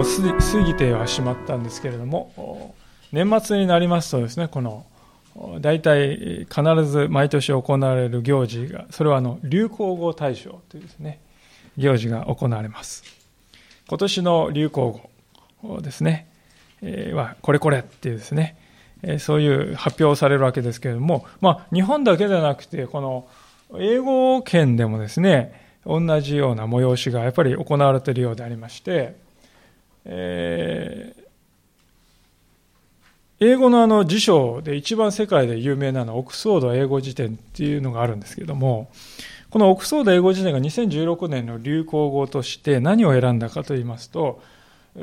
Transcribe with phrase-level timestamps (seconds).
[0.00, 2.74] う過ぎてはしまったんですけれども
[3.12, 4.86] 年末になりますとですねこの
[5.60, 11.20] 大体必ず毎年行われる行事がそれはあの流行語大賞というですね
[11.76, 13.04] 行事が行われます。
[13.88, 15.00] 今年の流行
[15.62, 16.28] 語ですね、
[17.12, 18.56] はこれこれっていうですね、
[19.18, 23.26] そういう発表されるわけですけれども、まあ、日本だけではなくてこの
[23.78, 29.16] 英語圏でもですね同じような催しがやっぱり行われているようでありまして、
[33.42, 38.90] 英語のあの辞書で一番世界で有名なのはオックスフォード英語辞典っていうのがあるんですけども、
[39.50, 44.42] このオックスフォード英語辞典が2016年の流行語として何を選んだかと言いますと、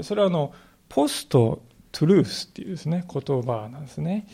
[0.03, 0.53] それはあの、
[0.89, 4.27] ポストトゥルースっていうですね、言葉なんですね。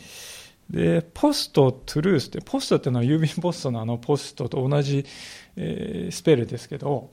[0.68, 5.06] で、ポストトゥルースって、ポストっていうのは郵便ポストのあのポストと同じ、
[5.56, 7.10] えー、スペルですけど、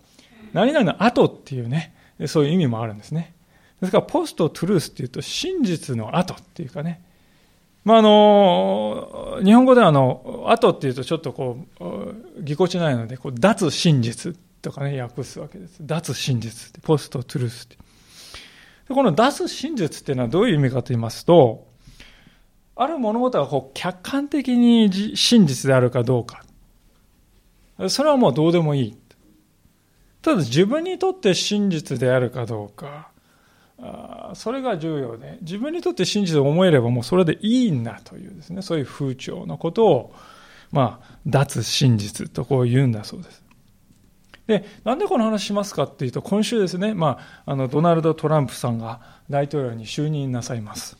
[0.53, 1.95] 何々の後っていうね、
[2.27, 3.33] そういう意味もあるんですね。
[3.81, 7.03] ですから、ポストトゥルースっていうと、真実の後っていうかね、
[7.83, 15.77] まあ、あの、日本語ではあの、後っていうとちょっとこう、ぎこちないので、こう、脱真実とかね、訳すわけです。
[15.81, 17.77] 脱真実ってポストトゥルースって。
[18.87, 21.67] この脱真実っていうのはどういう意味かと言いますと、
[22.75, 26.43] ある物事がこう客観的に真実であるかどうか。
[27.89, 28.97] それはもうどうでもいい。
[30.21, 33.10] ただ自分にとって真実であるかどうか。
[34.33, 40.13] それが重要で、自分にとって真実を思えればもうそれでいいんだというですね、そういう風潮のことを、
[40.71, 43.43] まあ、脱真実とこう言うんだそうです。
[44.47, 50.97] で、なんでこの話しますかっていうと、今週ですね、まあ、あの、ドナルド・トランプさんが大統領に就任なさいます。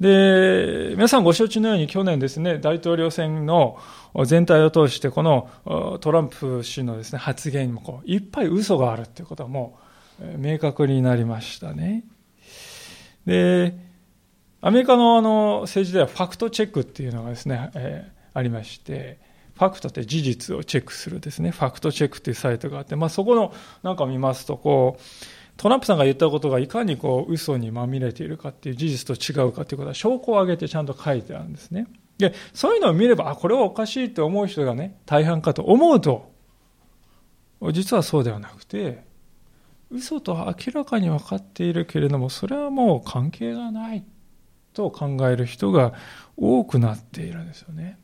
[0.00, 3.78] で、皆さんご承知のように去年ですね、大統領選の
[4.26, 9.83] 全体を通して、このトランプ氏のですね、発言にもこういっぱい嘘があるっていうことはもう
[10.38, 12.04] 明確になりましたね。
[13.26, 13.74] で、
[14.60, 19.18] アメリカのあの政治ではファクトチェックっていうのがですね、えー、ありまして、
[19.54, 25.02] ファクトって事実をチェックするですね、ファクトチェックっていうサイトがあって、まあ、そこのなんか見ますと、こう、
[25.56, 31.86] トランプさんが言ったことがいかにこう嘘にまみれているかっていう事実と違うかということは証拠を挙げてちゃんと書いてあるんですね。
[32.18, 36.32] で、そういうのを見れば、あ、これはおかしいって思う人がね、大半かと思うと、
[37.72, 39.04] 実はそうではなくて、
[39.90, 44.04] 嘘と明らかに分かっているけれどもそれはもう関係がない
[44.72, 45.94] と考える人が
[46.36, 47.98] 多くなっているんですよね。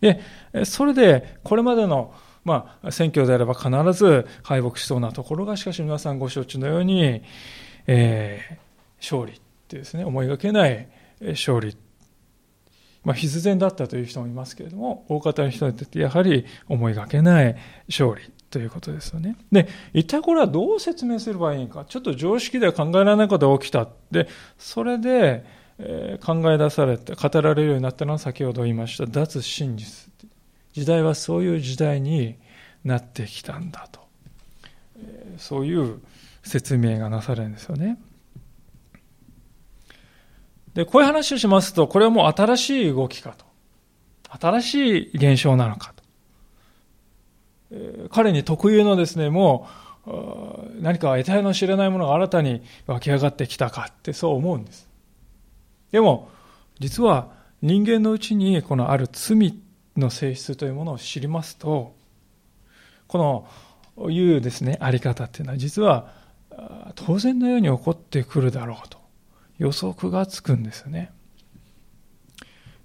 [0.00, 7.22] でそれでこれまでのまあ、選挙であれば必ず敗北しそうなところがしかし皆さんご承知のように、
[7.86, 8.56] えー、
[8.98, 10.88] 勝利ってですね思いがけない
[11.20, 11.76] 勝利
[13.04, 17.56] まあ、必然だったという人もいますけれども大方の人にとってやはり思いがけない
[17.88, 19.36] 勝利ということですよね。
[19.52, 21.84] で、一体これはどう説明すればいいか。
[21.88, 23.88] ちょっと常識では考えられないことが起きた。
[24.10, 24.28] で、
[24.58, 25.44] それで、
[25.78, 30.10] えー、考え出されて、語られるようになったのは先ほど言いました、脱真実。
[30.72, 32.36] 時代はそういう時代に
[32.84, 34.00] なってきたんだと。
[34.98, 36.00] えー、そういう
[36.42, 37.98] 説明がなされるんですよね。
[40.80, 43.44] で、こういう話をしますと、これはもう新しい動きかと。
[44.40, 45.92] 新しい現象なのか
[47.70, 48.08] と。
[48.08, 49.68] 彼に特有のですね、も
[50.06, 50.10] う
[50.80, 54.88] 何か得体の知れないものが新たに湧き上がってきたかってそう思うんです。
[55.92, 56.30] でも、
[56.78, 57.28] 実は
[57.60, 59.60] 人間のうちにこのある罪
[59.98, 61.94] の性質というものを知りますと、
[63.06, 63.46] こ
[63.98, 66.10] のいうですね、あり方っていうのは実は
[66.94, 68.99] 当然のように起こってくるだろうと
[69.60, 71.12] 予測がつくんですよね。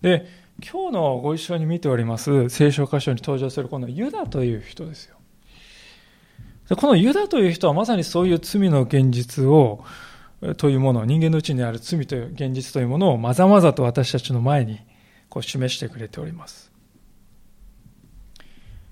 [0.01, 0.27] で、
[0.61, 5.15] 今日のご一緒に見ております聖書箇所に登場するこのユダという人ですよ。
[6.69, 9.85] でこのユダという人はまさにそういう罪の現実を、
[10.57, 14.79] というもの、人間のうちにある罪という現実というものをまざまざと私たちの前に
[15.29, 16.73] こう示してくれております。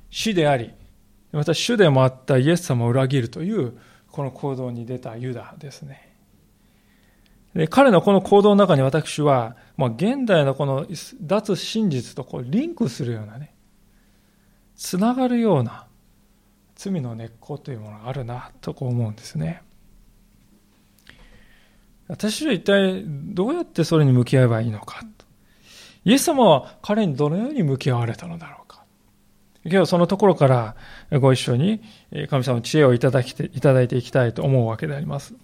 [0.09, 0.71] 死であり、
[1.33, 3.77] また主でもあったイエス様を裏切るという
[4.09, 6.12] この行動に出たユダですね。
[7.53, 10.87] で彼のこの行動の中に私は、まあ、現代のこの
[11.21, 13.53] 脱真実とこうリンクするようなね、
[14.75, 15.85] つながるような
[16.75, 19.61] 罪の根っこというものがあるなとこう思うんですね。
[22.07, 25.01] 私は一体どうやってそれに向き合えばいいのか。
[26.05, 28.83] イエス様は彼にどのように向き合われたのだろうか。
[29.63, 30.75] 今日はそのところから
[31.19, 31.81] ご一緒に
[32.29, 35.35] 神様の知恵をいただきていただいていきたいと思うわけであります。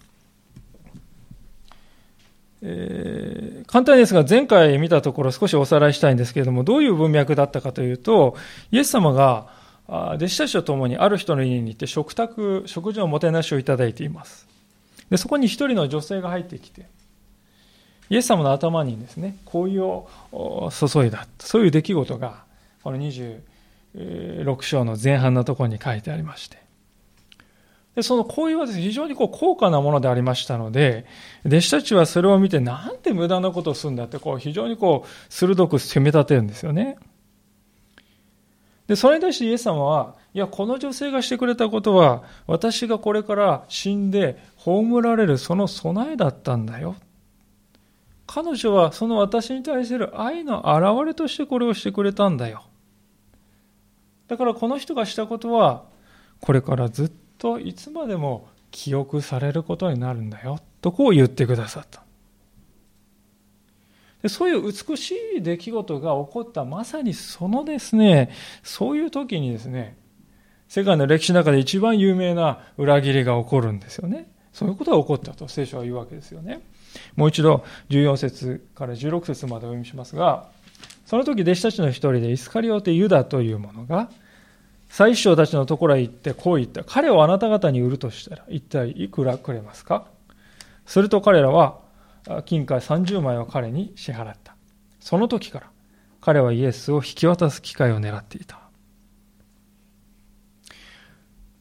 [2.62, 8.36] 簡単ですが、前回見たところ少しおさらいしたいんですけれども、どういう文脈だったかというと、
[8.70, 9.46] イエス様が
[9.88, 14.46] 弟子たちと共にある人の家に行って食卓、食事のもてなしをいただいています。
[15.08, 16.86] で、そこに一人の女性が入ってきて、
[18.10, 21.26] イエス様の頭にですね、香油を注いだ。
[21.38, 22.44] そういう出来事が、
[22.84, 26.59] この26章の前半のところに書いてありまして。
[28.00, 31.04] でその行為はです、ね、非常にこう高価なものでありましたので、
[31.44, 36.96] 弟子たちはそれを見て、なんて無駄なことをするんだって、こう非常にこう鋭く責め立てるんですよね。
[38.86, 46.96] で、それに対してイエス様は、いや、この女性がしてくれたことは、私がこれから死んで葬られるその備えだったんだよ。
[48.26, 52.64] 彼女はその私に対する愛の表れとしてこれをしてくれたんだよ。
[54.28, 55.84] だからこの人がしたことは、
[56.40, 62.04] これからずっといつまでも記憶されることになるんだよとこう言ってくださった。
[64.22, 68.30] でそういう美しい出来事が起こったまさにそのですね
[68.62, 69.96] そういう時にですね
[70.68, 74.30] 世界の歴史の中で一番有名な裏切りが起こるんですよね。
[74.52, 76.60] そういうことが起こったと聖書は言うわけですよね。
[77.16, 80.50] もう一度14節から16節までお読みしますが
[81.06, 84.10] その時弟子たちの一人でイスカリオテ・ユダというものが
[84.90, 86.84] 祭司長たちのところへ行ってこう言った。
[86.84, 90.08] 彼をあなた方に売るとしたら一体いくらくれますか？
[90.84, 91.78] すると彼らは
[92.44, 94.56] 金貨30枚を彼に支払った。
[94.98, 95.70] その時から
[96.20, 98.60] 彼はイエスを引き渡す機会を狙っていた。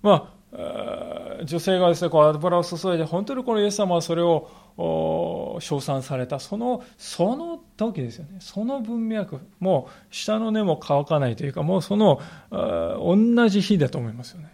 [0.02, 6.40] まあ、女性がですね、こう油を注いで、本当にこのイエス様はそれを称賛された。
[6.40, 8.38] そのその時ですよね。
[8.40, 12.22] その文脈もう下の根も乾かないというかもうその
[12.52, 14.54] 同じ日だと思いますよね。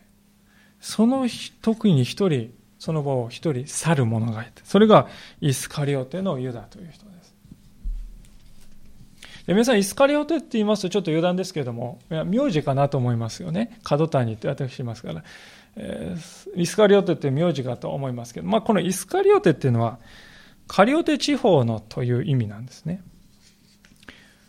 [0.80, 1.28] その
[1.62, 5.08] 時に一人その場を一人去る者がいてそれが
[5.42, 7.05] イスカリオテのユダという人。
[9.48, 15.24] 皆さんイスカリオテって言いますとちょっと余談ですけれども名字かなと思いますよね角谷って私いますから
[15.78, 16.16] え、
[16.56, 20.00] イスカリオテって名字かと思いますけど、まあ、このイスカリオテっていうのは、
[20.68, 23.04] カリオテ地方のという意味なんですね。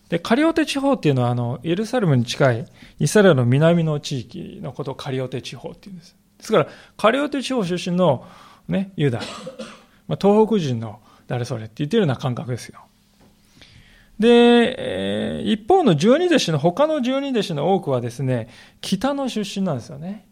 [0.08, 2.66] で、カリオテ地方っていうのは、あの、エルサレムに近い
[3.00, 6.16] イスラエルの南の地域のことをカリオテ地方っていうんです。
[6.38, 8.26] ですから、カリオテ地方出身の
[8.68, 9.20] ね、ユダ、
[10.06, 12.85] まあ、東北人の誰それって言ってるような感覚ですよ。
[14.18, 18.48] で、一方の十二弟子の、他の十二弟子の多くはですね、
[18.80, 20.28] 北の出身なんですよね。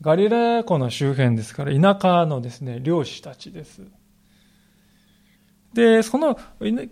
[0.00, 3.82] ガリラヤ湖の周辺ですから、田舎のですね、漁師たちです。
[5.72, 6.38] で、その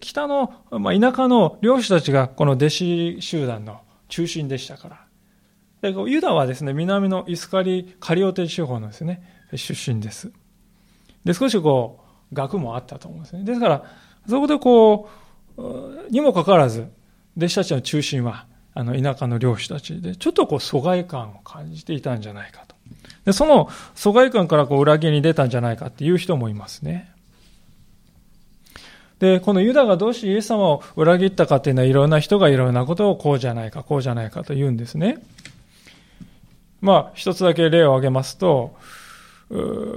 [0.01, 5.07] 北の、まあ、田舎の漁師たちがこの弟子集団の中心でしたから。
[5.83, 9.23] でユダはですね、南のイスカリ、カリオテ地方のですね、
[9.55, 10.33] 出身です。
[11.25, 13.45] で、少しこう、学もあったと思うんですね。
[13.45, 13.85] ですから、
[14.29, 15.26] そこでこう、
[16.11, 16.87] にもかかわらず、
[17.37, 22.77] 弟子たちの中心は、あの、田舎の漁師たちで、ちょっとこう、疎外感を感じていたんじゃないかと。
[23.25, 27.13] でその疎外感からこう裏切りに出たんじゃないかっていう人もいますね。
[29.19, 35.19] で、このユダがどうしてイエス様を裏切ったかっていうのは、いろんな人がいろんなことをこうじゃないか、こうじゃないかと言うんですね。
[36.83, 38.77] まあ、一つだけ例を挙げますと、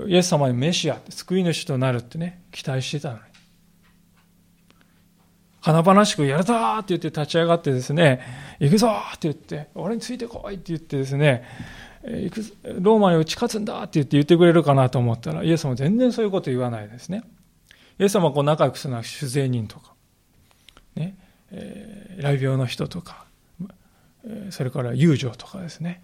[0.08, 3.22] イエス様にメシア、救い主となるってね、期待してたのに。
[5.74, 8.22] 華々しくやるぞって言って立ち上がってですね、
[8.60, 11.44] 行くぞって言って、俺についてこいって言ってですね、
[12.04, 17.24] ローマに打ち勝つんだって言って言ってくれるかなと思ったら、イエス様全然そういうこと言わないですね。
[18.00, 19.94] イエス様はこう仲良くするのは酒税人とか、
[20.96, 21.18] ね、
[21.52, 23.26] えー、雷病の人とか、
[24.50, 26.02] それから遊女とかですね。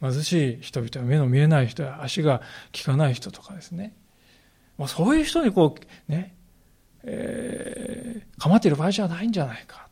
[0.00, 3.94] 貧しい人々、目の見えない人や足が利かない人とかですね。
[4.76, 6.34] まあ、そういう人にこう、ね、
[7.04, 9.88] え、構っている場合じゃないんじゃないか。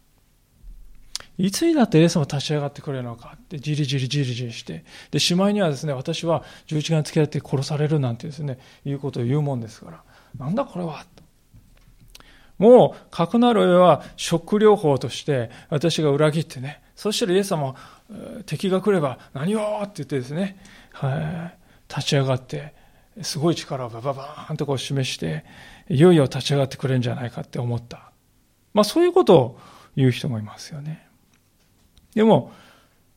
[1.39, 10.03] いつになってイエス様立ち上がってくれるのかってじりじりじりじりして、で、しまいにはですね、私は十字架につけられて殺されるなんてですね、いうことを言うもんですから、
[10.39, 11.05] なんだこれは
[12.59, 17.75] もう、かくなる上は食療法として私が裏切ってね、そしたらイエス様、
[18.45, 20.63] 敵が来れば何をって言ってですね、
[20.93, 22.75] はい、立ち上がって、
[23.23, 25.45] すごい力をバババーンとこう示して、
[25.89, 28.13] いよいよ立ち上がってくれるんじゃないかって思った。
[28.73, 29.59] まあそういうことを
[29.97, 31.07] 言う人もいますよね。
[32.15, 32.53] でも、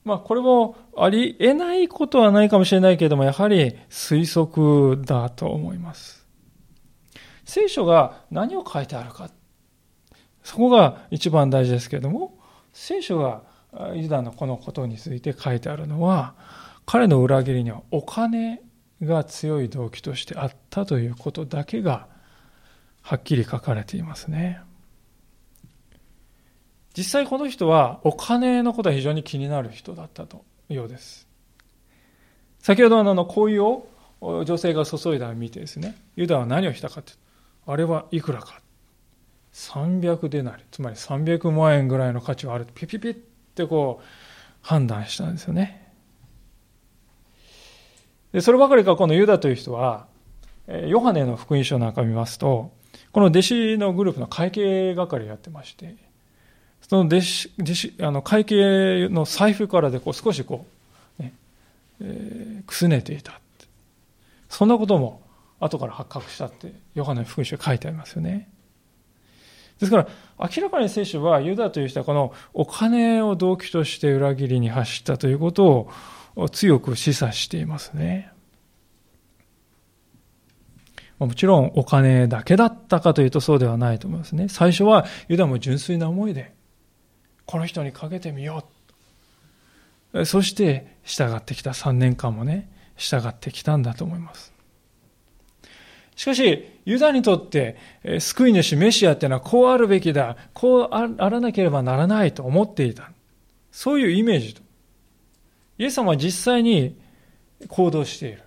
[0.03, 6.25] まあこれもありえないことはないかもしれないけれども、やはり推測だと思います。
[7.45, 9.29] 聖書が何を書いてあるか。
[10.43, 12.37] そこが一番大事ですけれども、
[12.73, 13.43] 聖書が
[13.95, 16.35] ユダのこのことについて書いてあるのは、
[16.85, 18.61] 彼の裏切りにはお金
[19.05, 22.07] が強い動機としてあったということだけが
[23.01, 24.61] はっきり書かれていますね。
[26.95, 31.27] 実際この人はお金のことは非常に気になる人だったとようです。
[32.59, 33.83] 先ほどのあの、こういう
[34.21, 37.13] 女性が注いだのを見てですね、ユダは何をしたかって、
[37.65, 38.61] あれはいくらか。
[39.53, 42.65] 300デナリ、つまり300万円ぐらいの価値がある。
[42.73, 44.05] ピピピってこう
[44.61, 45.82] 判断したんですよね。
[48.33, 50.07] でそればかりか、このユダという人は、
[50.87, 52.71] ヨハネの福音書なんか見ますと、
[53.11, 55.95] この弟子のグループの会計係をやってまして、
[56.81, 60.65] その弟子、弟子、あの会計の財布からでこう少しこ
[61.19, 61.33] う、ね、
[62.01, 63.39] えー、くすねていた。
[64.49, 65.21] そんなことも
[65.59, 68.49] 後から発覚したって、ヨハネの福音書に書いてありますよね。
[69.79, 70.07] ですから、
[70.39, 75.91] 明らかに聖書はユダという人はこのお金を動機として裏切りに走ったということを
[76.35, 78.31] を強く示唆していますね。
[81.19, 84.49] もちろんお金だけだったかというとそうではないと思いますね。
[84.49, 86.53] 最初はユダも純粋な思いで、
[87.45, 88.65] この人にかけてみよ
[90.13, 90.25] う。
[90.25, 94.53] そして従ってきた3年間もね、従ってきたんだと思います。
[96.15, 97.77] しかし、ユダにとって、
[98.19, 103.11] 救い主メシアっていうのはこうあるべきだ、こうあらなければならないと思っていた。
[103.71, 104.62] そういうイメージと。
[105.77, 106.95] イエス様は実際に
[107.67, 108.43] 行動している。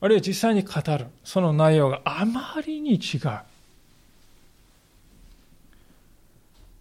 [0.00, 1.06] あるいは実際に語る。
[1.24, 3.20] その内容があまりに違う。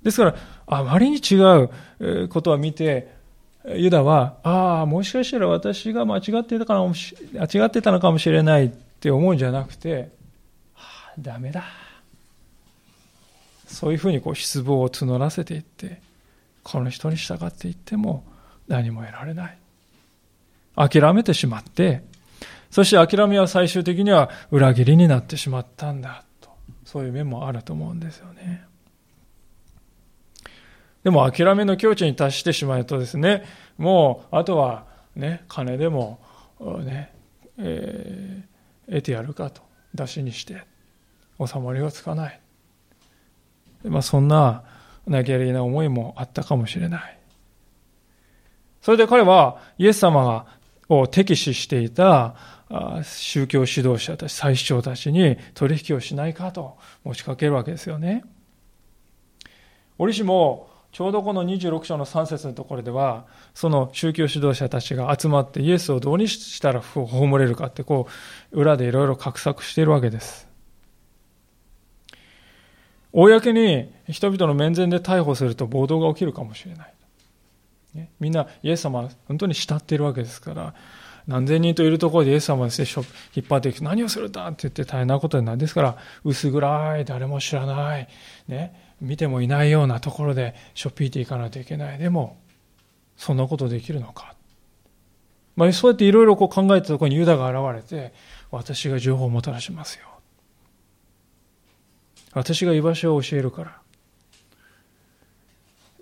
[0.03, 0.35] ですから、
[0.67, 1.35] あまりに違
[1.99, 3.13] うことを見て、
[3.65, 10.11] ユダは、ああ、もしかしたら私が間違ってたかもし間違ってたのかもしれないって思うんじゃなくて、
[10.73, 11.63] はあ、ダメだ。
[13.65, 16.01] そういうふうにこう失望を募らせていって、
[16.61, 18.25] この人に従っていっても
[18.67, 19.57] 何も得られない。
[20.75, 22.03] 諦めてしまって、
[22.71, 26.49] そして諦めは最終的には裏切りになってしまったんだと。
[26.85, 28.65] そういう面もあると思うんですよね。
[31.03, 33.43] でも諦めの境地に達してしまうとですね、
[33.77, 36.19] もうあとはね、金でも
[36.83, 37.13] ね、
[37.57, 39.61] えー、得てやるかと、
[39.93, 40.63] 出しにして
[41.45, 42.39] 収まりがつかない。
[43.83, 44.63] まあそんな
[45.05, 47.19] 投げやりな思いもあったかもしれない。
[48.81, 50.45] それで彼はイエス様が
[50.99, 52.35] を敵視していた
[53.03, 58.23] 宗教指導者たち、最主張たちに取引をしないかと持ちかけるわけですよね。
[59.97, 68.07] 折しもちょうどこの26章の3節のところでは、その宗教指導者たちが集まってイエスをどうにしたら葬れるかって、こ
[68.51, 70.47] う、裏でいろいろ画策しているわけです。
[73.11, 76.92] 公に人々の面前で逮捕すると暴動が起きるかもしれない。
[78.19, 80.73] みんなイエス様は本当に慕っているわけですから、
[81.27, 82.87] 何千人といるところでイエス様ですね、
[83.35, 85.57] 引っ張っていく何をするんだって言って大変なことになる。
[85.57, 88.07] ですから、薄暗い、誰も知らない、
[88.47, 91.97] ね、見てもいないようなところでしょっぴいていかないといけない。
[91.97, 92.37] でも、
[93.15, 94.35] そんなことできるのか。
[95.55, 98.13] まあ、そうやっていろいろ考えたところにユダが現れて、
[98.51, 100.07] 私が情報をもたらしますよ。
[102.33, 103.81] 私が居場所を教えるから、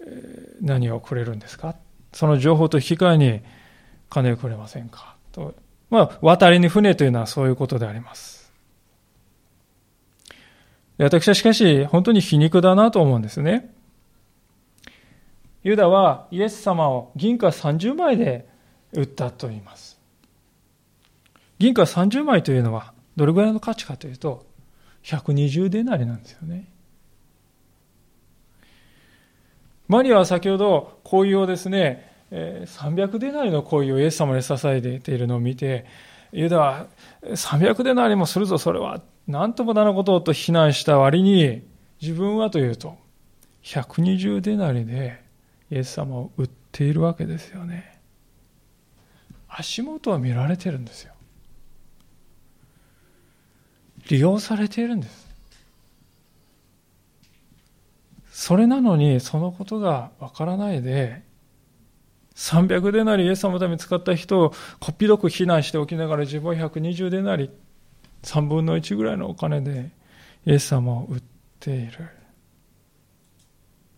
[0.07, 1.75] え、何をくれるんですか？
[2.13, 3.41] その情報と引き換えに
[4.09, 5.15] 金をくれませんか？
[5.31, 5.55] と。
[5.89, 8.53] まあ、渡りに船というのはそういうことであります。
[10.97, 13.73] 私はしかし、本当に皮肉だなと思うんですね。
[15.63, 18.47] ユダはイエス様を銀貨30枚で
[18.93, 19.99] 売ったと言います。
[21.59, 24.45] 銀貨30枚というのはどれぐらいの価値かというと、
[25.03, 26.70] 120デナリなんですよね。
[29.91, 35.85] マリアは先ほど恋をですね、300デナリの恋をイエス様に支えているのを見て、
[36.31, 36.87] ユダは
[37.23, 39.01] 300デナリもするぞ、それは。
[39.27, 41.67] 何ともなことをと非難した割に、
[42.01, 42.95] 自分はというと、
[43.63, 45.21] 120デナリで
[45.69, 47.99] イエス様を売っているわけですよね。
[49.49, 51.13] 足元は見られてるんですよ。
[54.09, 55.30] 利用されているんです。
[58.41, 61.21] それなのに、そのことがわからないで、
[62.33, 67.51] 300デナリイエス様のために使った人をこっぴどく非難しておきながら自分は120デナリ
[68.23, 69.91] 3分の1ぐらいのお金で
[70.47, 71.23] イエス様を売っ
[71.59, 71.91] ている。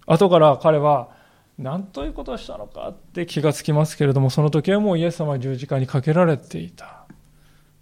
[0.08, 1.12] 後から彼は
[1.58, 7.06] 何ということをしたのかって気がつきますけれどもその時はもうイエス様は十字架にかけられていた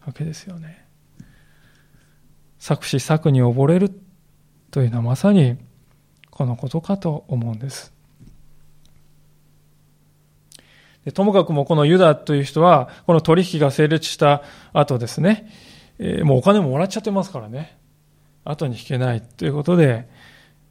[0.06, 0.86] わけですよね。
[2.60, 3.92] 作詞作に溺れる
[4.70, 5.58] というのはまさに
[6.42, 7.94] このことかと思うんです
[11.06, 14.44] でともかくもこのユダという人はこの取引が成立した
[14.74, 15.52] 後ですね
[16.04, 17.78] えー、もうお金ももらっちゃってますからね。
[18.44, 20.10] 後に引けないということで、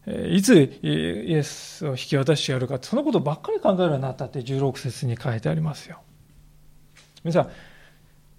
[0.07, 6.01] え、いつイエスを引き渡してやるか、そのことばっかり考えるようになったって16節に書いてありますよ。
[7.23, 7.51] 皆さん、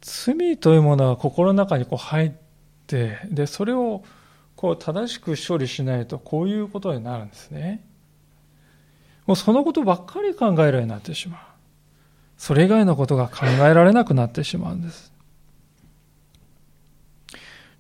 [0.02, 2.32] 罪というものは心の中にこう入っ
[2.88, 4.04] て、で、それを
[4.62, 7.84] こう正しく処理しないとこういうことになるんですね。
[9.26, 11.40] もうそのことばっかり考えるようになってしまう。
[12.38, 15.12] それ以外のことが考えられなくなってしまうんです。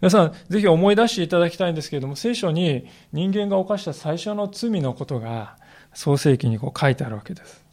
[0.02, 5.58] 皆さん、ぜひ思い出していただきたいんですけれども、聖書に人間が犯した最初の罪のことが
[5.94, 7.64] 創世記にこう書いてあるわけです。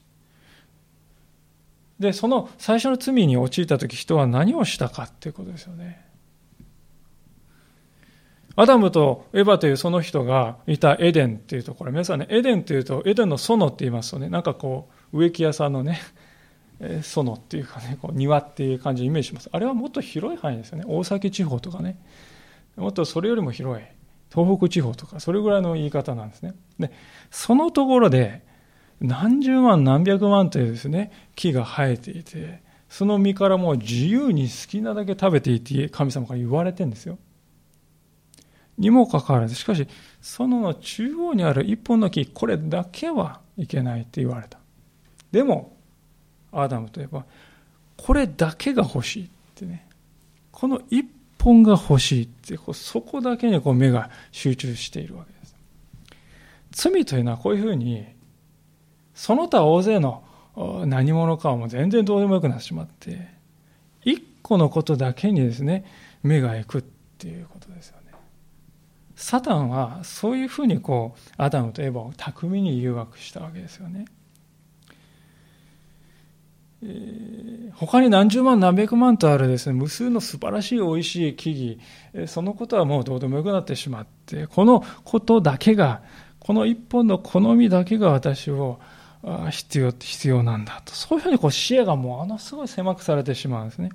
[1.98, 6.07] で、その最初の罪に陥った時人は何をしたかっていうことですよね。
[8.60, 16.00] アダムとエヴァというその人がいたエデンっていうところ、皆さんね、エデンっていうと、エデンの園って言いますとね、なんかこう、植木屋さんのね、
[16.82, 19.48] え園っていうかね、こう庭っていう感じをイメージします。
[19.52, 20.84] あれはもっと広い範囲ですよね。
[20.88, 22.00] 大崎地方とかね。
[22.74, 23.84] もっとそれよりも広い。
[24.34, 26.54] 東北地方とか、それぐらいの言い方なんですね。
[26.80, 26.90] で、
[27.30, 28.42] そのところで、
[29.00, 37.18] 何十万何百万というですね、木が生えていて、その実からもう自由に好きなだけ食べていって神様から言われてるんですよ。
[38.78, 39.86] にもかかわらず、しかし、
[40.20, 44.58] その中央にある一本の木、これだけはいけないって言われた。
[45.32, 45.76] でも、
[46.52, 47.24] アダムといえば、
[47.96, 49.86] これだけが欲しいってね。
[50.52, 51.04] この一
[51.38, 55.56] 本が欲しいって、そこだけにこう目が集中しているわけです。
[56.70, 58.06] 罪というのはこういうふうに
[59.18, 60.22] その他大勢の
[60.86, 63.28] 何者かはもう全然どうでもよくなってしまって、
[64.04, 65.84] 一個のことだけにですね、
[66.22, 66.82] 目が行くっ
[67.18, 67.97] ていうことですよ。
[69.18, 74.04] サタンはそういうふうにこう、アダムとエヴァを巧みに誘惑したわけですよね。
[76.84, 86.00] えー、他に何十万何百万とあるですね、無数の素晴らしい美味しい木々、そのことはもうどうでもよくなってしまって、このことだけが、
[86.38, 88.78] この一本の好みだけが私を
[89.50, 90.94] 必要必要なんだと。
[90.94, 93.90] そういうふうにこう視野がものすごい狭くされてしまうんですね。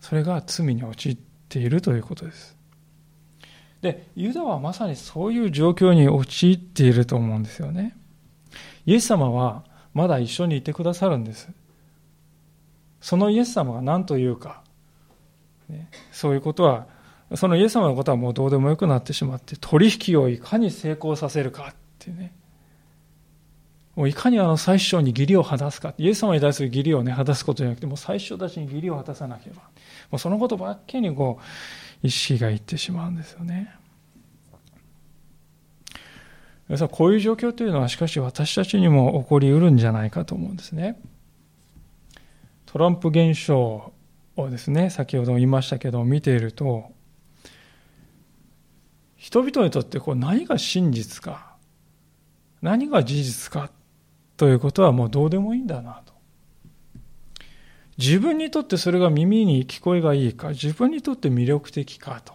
[0.00, 2.61] それが罪に陥っているということです。
[3.82, 7.96] でユダはまさにそういう状況に陥っていると思うんですよね。
[8.86, 11.50] イエス様はまだ一緒にいてくださるんです。
[13.00, 14.62] そのイエス様が何というか、
[15.68, 16.86] ね、そういうことは
[17.34, 22.32] そのイエス様のことはもうどうでもよくなってしまって取引をいかに成功させるかっていうね。
[23.96, 29.62] もういかにあの最初に義理を果たすか、イエス様に対する義理をね、果たすことじゃなくて、もう最初たちに義理を果たさなければ、
[30.10, 31.42] もうそのことばっけにこう、
[32.02, 33.74] 意識がいってしまうんですよね。
[36.68, 40.98] 皆さん、こういう状況というのは、しかし私たちにも起こりうるんじゃないかと思うんですね。
[42.66, 43.92] トランプ現象
[44.36, 46.90] をですね、先ほども言いましたけど、見ていると、
[49.16, 51.56] 人々にとってこう何が真実か、
[52.62, 53.70] 何が事実か
[54.36, 56.11] ということはもうどうでもいいんだなと。
[58.02, 62.34] 自分にとってそれが耳に聞こえがいいか、自分にとって魅力的かと。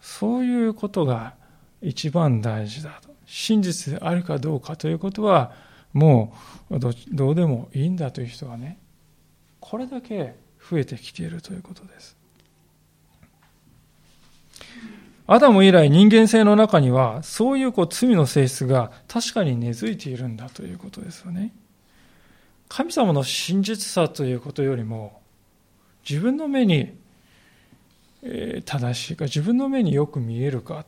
[0.00, 1.34] そういうことが
[1.82, 3.10] 一番大事だと。
[3.26, 5.52] 真実であるかどうかということは、
[5.92, 6.34] も
[6.70, 6.88] うど
[7.28, 8.78] うでもいいんだという人がね、
[9.60, 10.36] これだけ
[10.70, 12.16] 増えてきているということです。
[15.26, 21.52] アダム以来人間性の中にはそういうこう罪の性質が確かに根付いているんだということですよね。
[22.70, 25.20] 神様の真実さということよりも
[26.08, 26.96] 自分の目に
[28.64, 30.86] 正しいか自分の目によく見えるか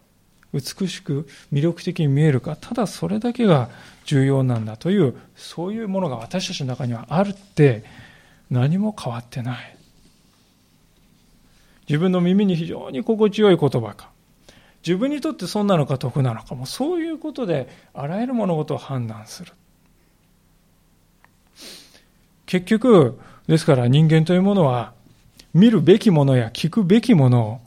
[0.53, 3.69] 美しく魅力的に見えるかただそれだけが
[4.05, 7.83] 重要なんだというそういうものが私たちの中にはあるって
[8.49, 9.77] 何も変わってない。
[11.89, 14.11] 自分の耳に非常に心地よい言葉か
[14.87, 19.53] 自分にとって損なのか得なのかもそういうことであらゆる物事を判断する。
[22.53, 24.93] 結局ですから人間というものは
[25.55, 27.61] 見るべきものや聞くべきものを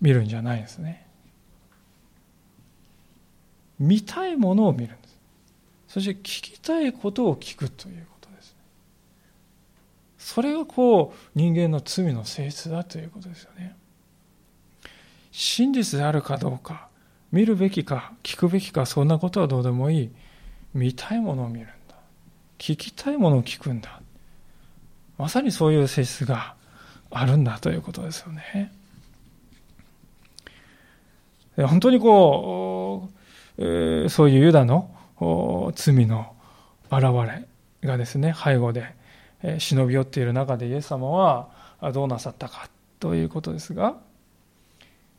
[0.00, 1.08] 見るんじゃないですね
[3.80, 5.18] 見たいものを見るんです
[5.88, 8.56] そして聞きたいことを聞くということですね
[10.18, 13.74] それがこう人間の罪の性質だということですよね
[15.32, 16.88] 真実であるかどうか、
[17.32, 20.10] 見るべきか、聞くべきか、そんなことはどうでもいい。
[20.74, 21.96] 見たいものを見るんだ。
[22.58, 24.01] 聞きたいものを聞くんだ。
[25.22, 26.56] まさにそういう性質が
[27.08, 28.72] あるんだということですよね。
[31.56, 33.08] 本当にこ
[33.56, 34.90] う、えー、そういうユダの
[35.76, 36.34] 罪の
[36.90, 37.02] 現
[37.82, 38.96] れがですね、背後で、
[39.44, 41.50] えー、忍び寄っている中でイエス様は
[41.92, 43.98] どうなさったかということですが、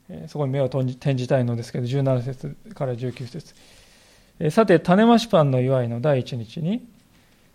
[0.09, 6.91] えそこに目を転じたいのですけど、17節から19節さて、種ましパンの祝いの第一日に、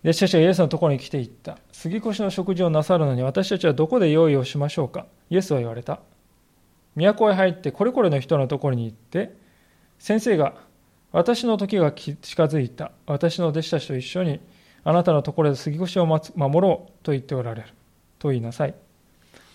[0.04, 1.58] 弟子たちがイエスのところに来ていった。
[1.72, 5.06] 杉越の食事をなさるのに私たちはどこで用意をしましょうか？
[5.30, 6.00] イエスは言われた。
[6.96, 9.36] 都へ入ってこれこれの人のところに行って、
[9.98, 10.54] 先生が
[11.12, 12.92] 私の時が近づいた。
[13.06, 14.40] 私の弟子たちと一緒に
[14.84, 16.22] あなたのところで杉越を守
[16.60, 17.68] ろうと言っておられる。
[18.18, 18.74] と言いなさい。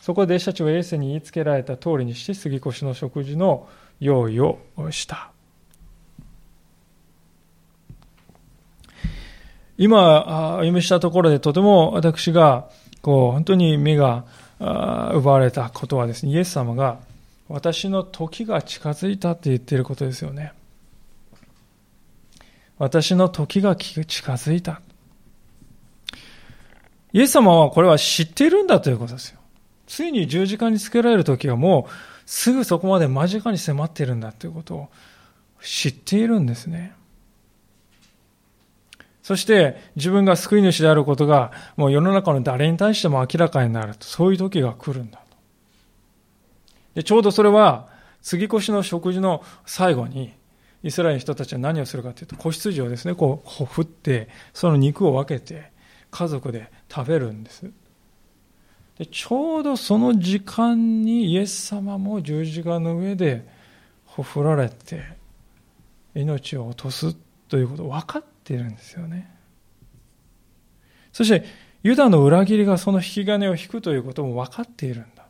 [0.02, 3.68] そこで弟子たちはイエスに言いつけられた通りにして杉越の食事の
[4.00, 5.33] 用意をした。
[9.84, 12.70] 今、歩みしたところでとても私が
[13.02, 14.24] こう本当に目が
[14.58, 17.00] 奪われたことはですね、イエス様が
[17.50, 20.54] 私の時が近づいたって言っていることですよね。
[22.78, 24.80] 私の時が近づいた。
[27.12, 29.40] イエス様はこれは知っているんだということですよ。
[29.86, 31.92] ついに十字架につけられる時はもう
[32.26, 34.90] すぐそこまで間近に迫っているんだということを
[35.62, 36.94] 知っているんですね。
[39.24, 45.38] そして自分が救い主であることがもう世の中の誰に対しても明らかになると、そういう時が来るんだと。
[46.94, 47.88] で、ちょうどそれは
[48.22, 50.34] 杉越しの食事の最後に
[50.84, 55.72] イスラエルの人たちは何をするかというと、子羊をですね、こう振って、その肉を分けて
[56.12, 57.72] 家族で食べるんです。
[58.98, 63.48] でちょうどその時間にイエス様も十字架の上で
[64.06, 65.04] ほふられて
[66.14, 67.16] 命を落とす
[67.48, 69.30] ということを分かっているんですよね。
[71.12, 71.46] そして
[71.84, 75.24] ユダの裏切りがその引き金を引くということも分かっているんだ。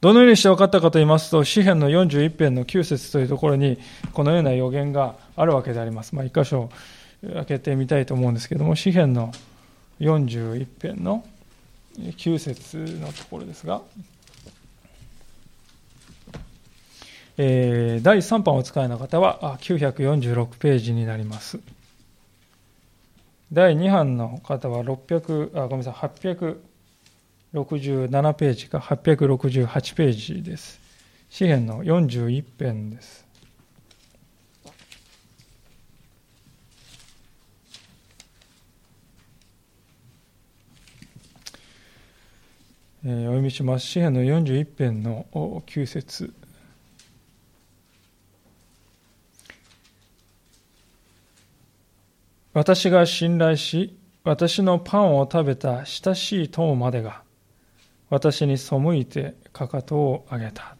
[0.00, 3.78] どのようにして分かったかと言いますと、詩篇の41編の9節というところに、
[4.14, 6.14] このような予言があるわけであります。
[6.14, 6.70] まあ、一箇所
[7.22, 9.30] 開けてみたいと思うんですけども、詩篇の
[10.00, 11.22] 41編の
[11.98, 13.82] 9節のところですが、
[17.42, 21.58] えー、第3版をお使いの方は946ページになります。
[23.50, 26.10] 第2版の方は600あごめんなさい
[27.54, 30.78] 867ページか868ページです。
[31.30, 33.24] 詩篇の41編です。
[43.06, 43.86] えー、お読みします。
[43.86, 46.34] 詩篇の41編の9節
[52.52, 57.22] 私が信頼し、私のパンを食べた親しい友までが、
[58.08, 60.76] 私に背いてかかとを上げた。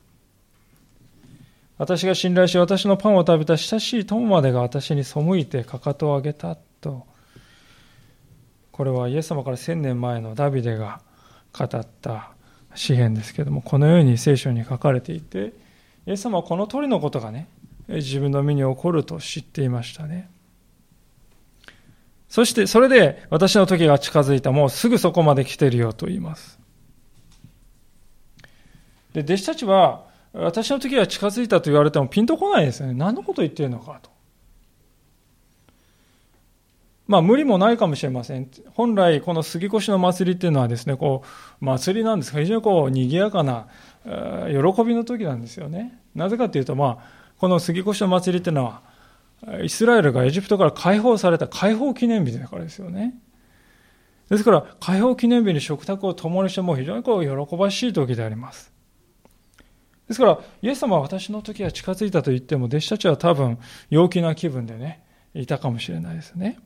[1.79, 7.07] 私が信頼し、私のパンを食べた親しい友までが私に背いてかかとを上げたと。
[8.73, 11.01] これはイエス様から千年前のダビデが
[11.53, 12.31] 語った
[12.75, 15.53] 詩篇ですけどもこのように聖書に書かれていて
[16.07, 17.49] イエス様はこの通りのことがね
[17.89, 20.31] 自分の身に起こると知っていましたね
[22.31, 24.53] そしてそれで私の時が近づいた。
[24.53, 26.61] もうすぐそこまで来てるよと言います。
[29.13, 32.95] で弟子たちは私の時が近づいたと言われてもピンとこないですよね。
[32.95, 34.11] 何のこと言ってるのかと。
[37.09, 38.49] まあ無理もないかもしれません。
[38.75, 41.25] 本来この杉越の祭りっていうのはですね、こ
[41.61, 42.33] う祭りなんです。
[42.33, 43.67] が非常にこう賑やかな
[44.05, 45.99] 喜びの時なんですよね。
[46.15, 46.99] なぜかというとまあ
[47.39, 48.89] この杉越の祭りっていうのは
[49.63, 53.15] イスラエルがエジプトから解放された解放記念日だからですよね。
[54.29, 58.73] ですから解放記念日に食卓を共にしても非常にこう喜ばしい時であります。
[60.07, 63.59] ですから、イエス様は私の時が近づいたと言っても、弟子たちは多分
[63.91, 66.59] 陽気な気分でね、いたかもしれないですね。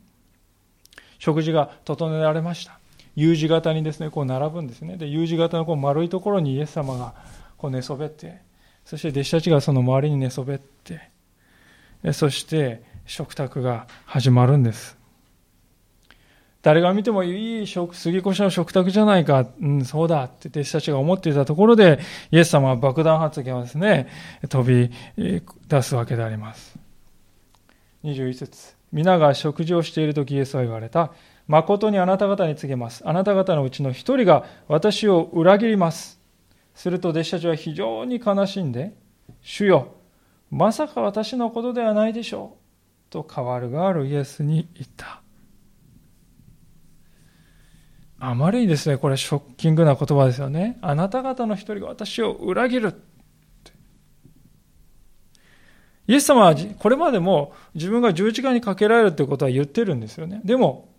[1.19, 2.81] 食事が整えられました。
[3.17, 4.97] U 字型にですね、こう並ぶんですね。
[4.97, 7.15] で、U 字型のこう丸いところにイエス様が
[7.59, 8.41] こう寝そべって、
[8.87, 11.11] そして弟子たちがその周りに寝そべって、
[12.13, 14.99] そして食卓が始まるんです。
[16.65, 24.09] 誰が見てもいい食、杉越しの食卓じゃないか、うん、そうだって弟子たちが思っていたところで、イエス様は爆弾発言をですね、
[24.49, 24.91] 飛び
[25.69, 26.79] 出すわけであります。
[28.05, 31.13] 21節皆が食事をしている時イエスは言われた。
[31.49, 33.03] 誠にあなた方に告げます。
[33.07, 36.19] あなた方のうちの一人が私を裏切ります。
[36.75, 38.95] すると弟子たちは非常に悲しんで、
[39.43, 39.89] 主よ、
[40.55, 42.57] まさか私のことではないでしょ
[43.09, 43.11] う。
[43.11, 45.21] と代わるがあるイエスに言った。
[48.21, 50.79] あまりにですね、これショッキングな言葉ですよね。
[50.81, 52.95] あなた方の一人が私を裏切る。
[56.07, 60.41] イエス様はこれまでも自分が十字架にかけられるということは言ってるんですよね。
[60.45, 60.95] でも、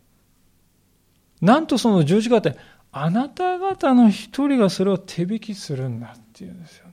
[1.40, 2.58] なんとその十字架って、
[2.92, 6.85] あなた方の一人がそれを手引きするんだっていうんですよ。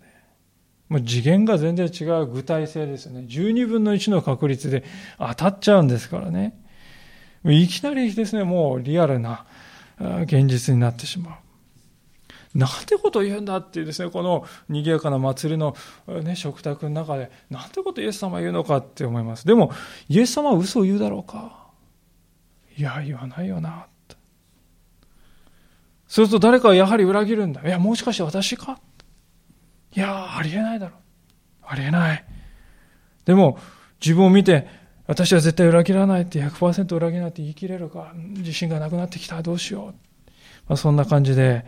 [0.92, 3.24] もう次元が全然違う具体性ですよね。
[3.26, 4.84] 12分の1の確率で
[5.18, 6.54] 当たっちゃうんですからね。
[7.46, 9.46] いきなりですね、もうリアルな
[9.98, 11.38] 現実になってしま
[12.54, 12.58] う。
[12.58, 15.74] なんてこと言うんだっていうですね、この賑やかな祭りの、
[16.06, 19.46] ね、食卓の中で、なんてことイエス様言うのかって思います。
[19.46, 19.72] でも、
[20.10, 21.70] イエス様は嘘を言うだろうか
[22.76, 23.86] いや、言わないよな。
[26.06, 27.66] すると誰かはやはり裏切るんだ。
[27.66, 28.78] いや、もしかして私か
[29.94, 30.96] いや、ありえないだろ。
[31.62, 32.24] ありえない。
[33.24, 33.58] でも、
[34.00, 34.66] 自分を見て、
[35.06, 39.94] 私は絶対裏切らないって100%裏切らないって言い切れるか、自信がなくなってきた、どうしよう。
[40.68, 41.64] まあ、そんな感じで、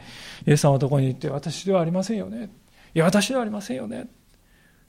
[0.46, 2.50] イエス様のとこに行って、私ではありませんよね。
[2.94, 4.08] いや、私ではありませんよね。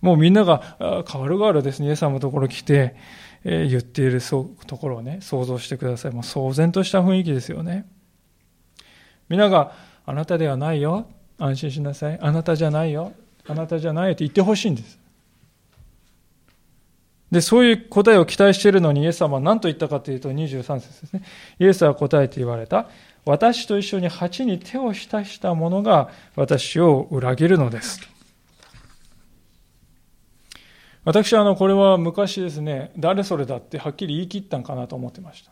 [0.02, 2.96] もうみんなが変わる変わるですね、イエス様のところ来て、
[3.44, 6.12] えー、言っているところをね、想像してください。
[6.12, 7.88] もう騒然とした雰囲気ですよね。
[9.30, 9.74] 皆が
[10.06, 11.08] あなたではないよ。
[11.38, 12.20] 安心しなさい。
[12.22, 13.14] あなたじゃないよ。
[13.48, 15.00] あなたじゃないって言ってほしいんです。
[17.32, 21.24] で、そういう答えを期待しているのにイエス様は何と言ったかというと23節ですね。
[21.60, 22.88] イエスは答えて言われた。
[23.26, 28.00] 私と一緒に鉢に手を浸した者が私を裏切るのです。
[31.04, 35.52] 私はあの、これは昔ですね、誰それだってはっきり言い切ったんかなと思ってました。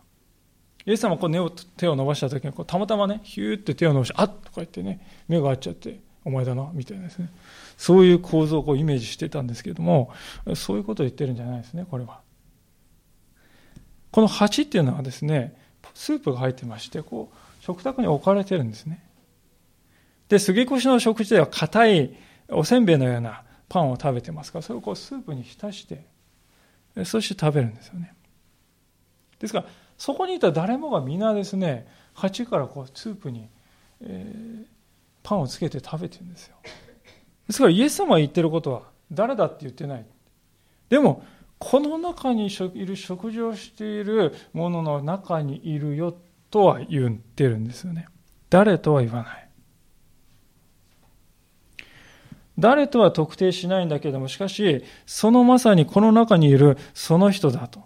[0.86, 7.30] イエス様こう手を伸ばした時にこうたまたまね、ヒューって手を伸ばして、あっとか言ってね、目が合っちゃって、お前だな、みたいなですね。
[7.78, 10.12] そういう構造をこうイメージしてたんですけれども、
[10.56, 12.22] そういうことを言ってるんじゃないですね、これは。
[14.12, 15.56] この鉢っていうのはですね、
[15.94, 19.04] スープが入ってまして、こう、食卓に置かれてるんですね。
[20.30, 22.16] で、杉越の食事では硬い
[22.50, 26.06] おせんべいのようなパンを食べてますから、それをこうスープに浸して、
[27.06, 28.14] そして食べるんですよね。
[29.40, 29.66] ですから、
[29.98, 33.48] そこにいた誰もが皆ですね、鉢からこうスープに、
[34.02, 34.66] えー、
[35.24, 36.56] パンをつけて食べてるんですよ。
[37.48, 40.06] ですからイエス様が言ってることは誰だって言ってない。
[40.90, 41.24] でも、
[41.58, 46.16] この中にいる食事をしているものの中にいるよ
[46.52, 48.08] とは言ってるんですよね。
[48.50, 49.50] 誰とは言わない。
[52.60, 57.82] 誰とは特定しないんだけども、しかし、そのまさにこの中にいるその人だと。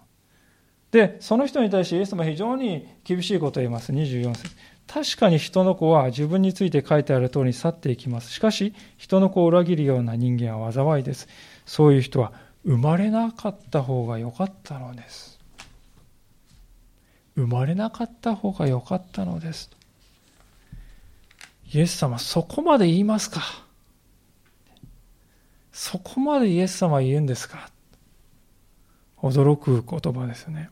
[0.92, 3.92] で、その人に対してイエス様は非常に厳しいことを言います。
[3.92, 4.56] 24節。
[4.88, 8.32] 確かに人の子は自分について書いてある通りに去っていきます。
[8.32, 11.28] しかし、人の子を裏切るような人間は災いです。
[11.66, 12.32] そういう人は
[12.64, 15.38] 生まれなかった方が良かったのです。
[17.36, 19.70] 生まれなかった方が良かったのです。
[21.74, 23.42] イエス様、そこまで言いますか？
[25.74, 27.70] そこまでイエス様は言うんですか？
[29.22, 30.70] 驚く言葉ですね。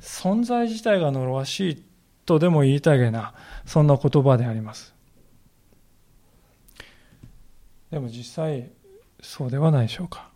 [0.00, 1.82] 存在自体が呪わしい
[2.24, 3.34] とでも言いたげな、
[3.66, 4.94] そんな言葉であります。
[7.90, 8.70] でも実際、
[9.20, 10.28] そうではないでしょうか。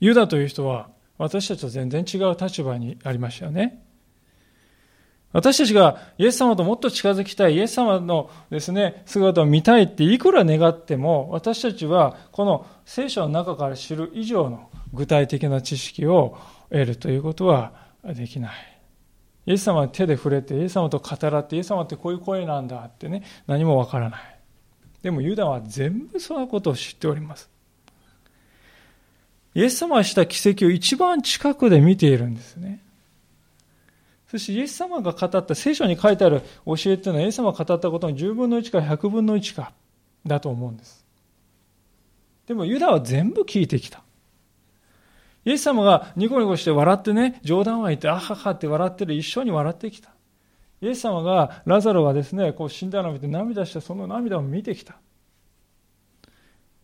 [0.00, 3.82] ユダという人は、私たちと全然違う立場にありましたよね。
[5.32, 16.36] 私たちがイエス様ともっと近づきたい、イエス様のですね、姿を見たいっていくら願っても、私たちはこの聖書の中から知る以上の具体的な知識を
[16.70, 18.69] 得るということはできない。
[19.46, 24.40] イエス様は手で触れて、イエス様と語らって、イエス様ってこういう声なんだってね、何もわからない。
[25.02, 27.50] でもユダは全部そのことを知っております。
[29.54, 32.80] イエス様がした奇跡を一番近くで見ているんですね。
[34.30, 39.72] そしてイエス様が語った聖書に書いてある教えっていうのはイエス様が語ったことの10分の1か100分の1か
[40.24, 41.04] だと思うんです。
[42.46, 44.02] でもユダは全部聞いてきた。
[45.44, 50.10] イエス様がニコニコして笑ってね、冗談は言って、あははって笑ってる、一緒に笑ってきた。
[50.82, 54.96] イエス様が、ラザロがですね、こう死んだのを見て涙して、その涙を見てきた。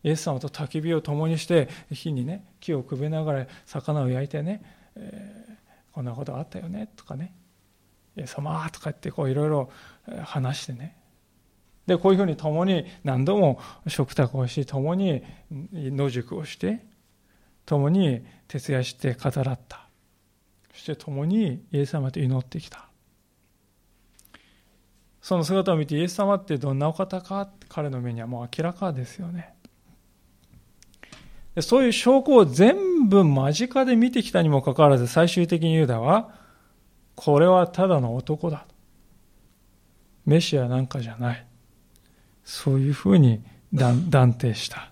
[0.03, 4.61] イエス様と焚き火を共にして、火にね、木をくべながら魚を焼いてね、
[4.95, 7.33] えー、こんなことあったよね、とかね、
[8.15, 9.69] イエス様とか言って、こういろいろ
[10.23, 10.97] 話してね。
[11.85, 16.85] で、こういうふうに共に何度も食卓をし、共に野宿をして、
[17.67, 19.87] 共に徹夜して語らった。
[20.73, 22.87] そして共にイエス様と祈ってきた。
[25.21, 29.53] その姿を見てイエス様ってどんなお方か彼の目にはもう明らかですよね。
[31.59, 36.33] そういう証拠を全部間近で見てきたにもかかわらず最終的にユダは
[37.15, 38.65] これはただの男だ。
[40.25, 41.45] メシアなんかじゃない。
[42.45, 44.91] そういうふうに断定した。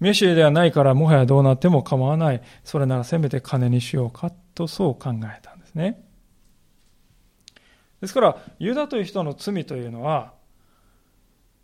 [0.00, 2.42] メシエではないからもはやどうなっても構わない。
[2.64, 6.04] それならせめて金にしようかとそう考えたんですね。
[8.00, 10.34] ですから、ユダという人の罪というのは、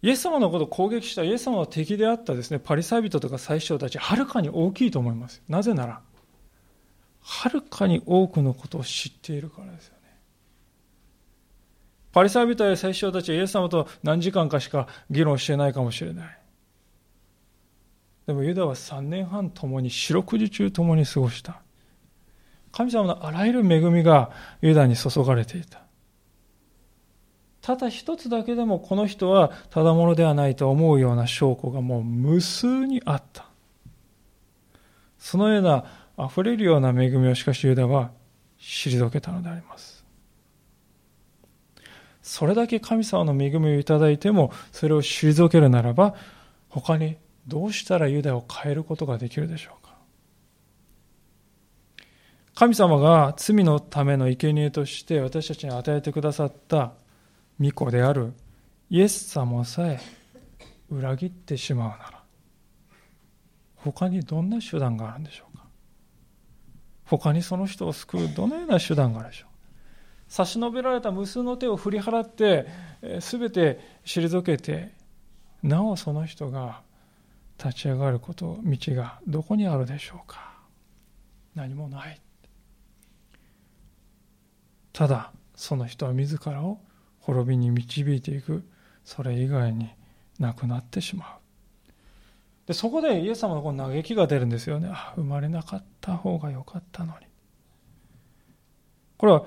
[0.03, 5.43] イエス様のことを攻撃したイエス様の敵であったですね、パリサイ人とか最初たち、はるかに大きいと思います。
[5.49, 6.01] なぜなら、
[7.21, 10.17] はるかに多くのことを知っているからですよね。
[12.13, 16.40] パリサイ人や最初たちはイエス様と何時間かしか議論してないかもしれない。
[18.31, 21.63] でもユダは3年半共に四六時中共に過ごした。
[22.71, 24.31] 神様のあらゆる恵みが
[24.63, 25.83] ユダに注がれていた。
[27.61, 33.47] ただ一つだけでもこの人はただものではないと思うような証拠がもう無数にあった。
[35.19, 35.85] そのような
[36.17, 38.13] 溢れるような恵みをしかしユダは
[38.61, 40.05] 退けたのであります。
[42.23, 46.15] それだけ神様の恵みをいただいてもそれを退けるならば
[46.69, 47.17] 他に
[47.51, 49.95] どうしたらユダを変えることができるでしょうか？
[52.55, 56.93] 神様が罪のための生贄として私たちに与えてくださった
[57.61, 58.33] 御子である
[58.89, 59.99] イエス様さえ
[60.91, 62.23] 裏切ってしまうなら
[63.77, 65.65] 他にどんな手段があるんでしょうか？
[67.05, 69.51] 他にその人を救うどのような手段があるでしょう？
[70.29, 72.67] 差し伸べられた無数の手を振り払って
[73.03, 74.93] 全て退けて
[75.63, 76.83] なおその人が
[77.63, 80.55] 立ち上がること道がどこにあるでしょうか？
[81.55, 82.21] 何もない。
[84.93, 86.81] ただその人は自らを
[87.21, 88.65] 滅びに導いていく。
[89.05, 89.91] それ以外に
[90.39, 91.29] なくなってしまう。
[92.67, 94.89] でそこでイエス様のこの嘆きが出るんですよね。
[94.93, 97.27] あ生まれなかった方がよかったのに。
[99.17, 99.45] これは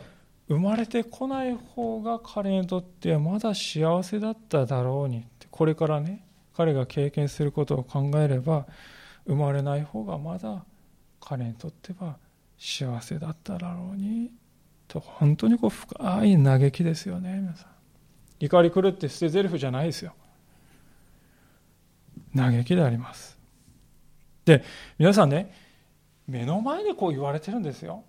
[0.49, 5.19] 生まれてこない方が彼にとってはまだ幸せだっただろうに。
[5.21, 8.66] ってこれからね彼が経験することを考えれば
[9.26, 10.63] 生まれない方がまだ
[11.20, 12.18] 彼にとっては
[12.58, 14.32] 幸せだっただろうに
[14.88, 17.68] と本当にこう深い嘆きですよね皆さん。
[18.39, 20.13] 怒り狂って捨て台詞じゃないですよ。
[22.36, 23.38] 嘆きであります。
[24.46, 24.63] で
[25.00, 25.54] 皆さんね
[26.28, 28.04] 目の前でこう言われてるんですよ。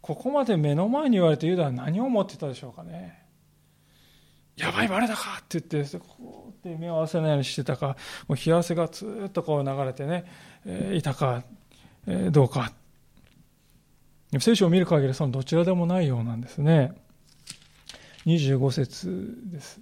[0.00, 3.25] ここまで目の前に言われてユダは何を思ってたでしょうかね。
[4.56, 10.24] やばいバレたかって言ってこうって目を合わせないようにしてたかもう冷や汗がずっとこう流れてね、
[10.64, 11.42] えー、いたか、
[12.30, 12.72] どうか
[14.40, 16.92] 聖書を見る限りそのどちらでもないようなんですね。
[18.26, 19.80] 25節です。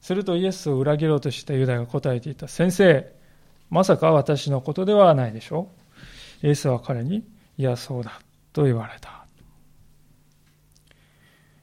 [0.00, 2.48] するとイエスを裏切ろうとしたユダが答えていた。
[2.48, 3.12] 先生、
[3.68, 5.70] まさか私のことではないでしょ
[6.42, 7.24] うイエスは彼に、
[7.58, 8.20] いや、そうだ、
[8.52, 9.26] と言われた。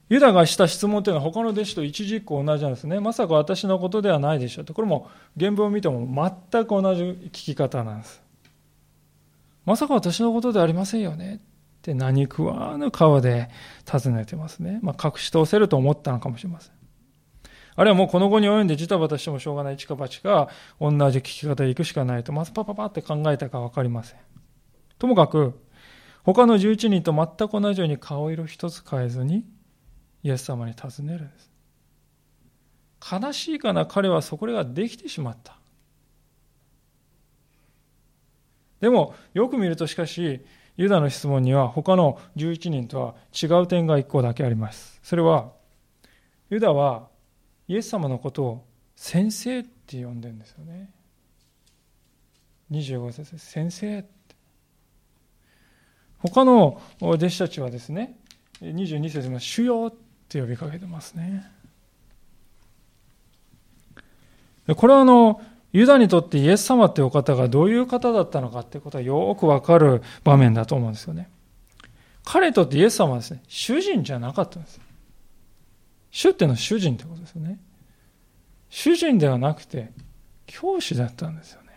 [0.08, 2.98] ユダがした質問というのは他の弟子と一軸同じなんですね。
[3.00, 4.72] まさか私のことではないでしょうと。
[4.72, 6.06] これも原文を見ても
[6.50, 8.22] 全く同じ聞き方なんです。
[9.66, 11.36] まさか私のことではありませんよね。
[11.36, 13.50] って何食わぬ顔で
[13.84, 14.80] 尋ねてますね。
[14.82, 16.72] まあ、隠し通せると思ったのかもしれません。
[17.76, 20.48] あるいはもうこの後に及んでジタバタしてもしょうがない一か八か
[20.80, 24.18] 同じ聞き方で行くしかないと、まずパパパって考えたか分かりません。
[24.98, 25.60] ともかく、
[26.24, 29.44] 他の11人と全く同じように顔色一つ変えずに、
[30.22, 31.50] イエス様に尋ねるんです。
[33.10, 35.56] 悲しいかな彼はそこができてしまった。
[38.80, 40.44] でも、よく見るとしかし、
[40.76, 45.00] ユダの質問には他の11人とは違う点が1個だけあります。
[45.02, 45.52] それは、
[46.50, 47.08] ユダは
[47.66, 50.90] イエス様のことを先生って呼んでるんですよね。
[52.70, 53.38] 25節。
[53.38, 54.08] 先生って。
[56.18, 58.18] 他の弟子たちはですね、
[58.60, 61.50] 22節の主よって呼びかけてますね。
[64.76, 65.40] これはあの、
[65.72, 71.30] ユダにとってイエス様ってお方がどういう方だったのかってことはよくわかる場面だと思うんですよね。
[72.24, 74.80] 彼にとってイエス様はですね、主人じゃなかったんです。
[76.10, 77.58] 主っていうのは主人ってことですよね。
[78.70, 79.92] 主人ではなくて、
[80.46, 81.67] 教師だったんですよね。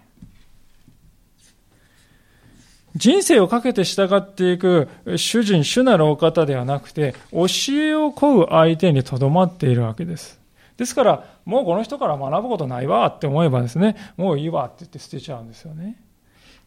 [2.95, 10.39] 人生をかけて従っていく主人、主なるお方ではなくて、教えを請う相手にとどまっているわけです。
[10.77, 16.01] ですから、もうこの人から学ぶことないわって思えばですね、もういいわって言って捨てちゃうんですよね。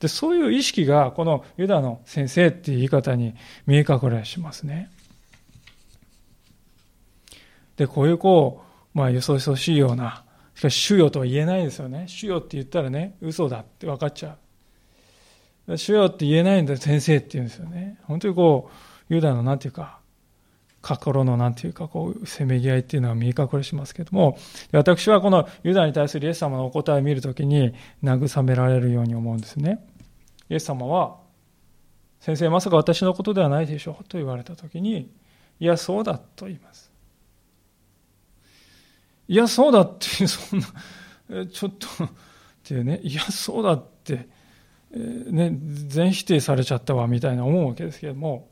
[0.01, 3.35] で、そういう意識がこのユダの先生っていう言い方に
[3.67, 4.91] 見え隠れしますね。
[7.77, 8.63] で、こういうこ
[8.95, 12.05] う、まあ、よそよそしいような、しかし主よとは言えないですよね。
[12.07, 14.44] 主よって言ったらね、嘘だって分かっちゃう。
[15.77, 17.99] 主よって言えないんだ先生って言うんですよね。
[18.05, 18.71] 本当にこ
[19.11, 20.01] う、ユダのなんていうか、
[20.85, 24.37] 心のなんていうかこうせめぎ合いっていうのは見え隠れしますけども
[24.71, 29.83] 私はこのユダに対するイエス様のお答えを見るときに慰められるように思うんですね
[30.51, 31.17] イエス様は
[32.21, 35.11] 先生まさか私のことではないでしょうと言われたときに
[35.59, 36.93] いやそうだと言います
[39.27, 42.09] いやそうだってそんなちょっとっ
[42.63, 44.29] ていうねいやそうだって
[44.95, 45.57] ね、
[45.89, 48.49] 全否定されちゃったわみたいな思うわけですけれども、